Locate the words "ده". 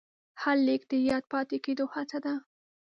2.25-2.33